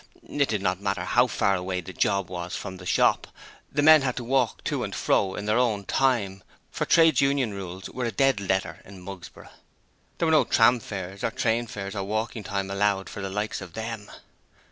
It 0.27 0.49
did 0.49 0.63
not 0.63 0.81
matter 0.81 1.03
how 1.03 1.27
far 1.27 1.53
away 1.55 1.79
the 1.79 1.93
'job' 1.93 2.31
was 2.31 2.55
from 2.55 2.77
the 2.77 2.87
shop, 2.87 3.27
the 3.71 3.83
men 3.83 4.01
had 4.01 4.15
to 4.15 4.23
walk 4.23 4.63
to 4.63 4.83
and 4.83 4.95
fro 4.95 5.35
in 5.35 5.45
their 5.45 5.59
own 5.59 5.85
time, 5.85 6.41
for 6.71 6.85
Trades 6.87 7.21
Union 7.21 7.53
rules 7.53 7.87
were 7.87 8.05
a 8.05 8.11
dead 8.11 8.39
letter 8.39 8.81
in 8.83 8.99
Mugsborough. 8.99 9.51
There 10.17 10.25
were 10.25 10.31
no 10.31 10.43
tram 10.45 10.79
fares 10.79 11.23
or 11.23 11.29
train 11.29 11.67
fares 11.67 11.95
or 11.95 12.03
walking 12.03 12.43
time 12.43 12.71
allowed 12.71 13.09
for 13.11 13.21
the 13.21 13.29
likes 13.29 13.61
of 13.61 13.73
them. 13.73 14.09